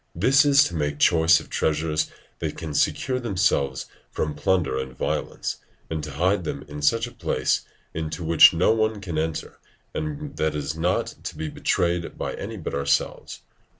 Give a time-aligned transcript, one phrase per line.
[0.15, 2.09] This it is to make choice of treasures
[2.39, 5.57] that can secure themselves from plunder and violence,
[5.91, 9.59] and to hide them in such a place into which no one can enter
[9.93, 13.41] and that is not to be betrayed by any but ourselves.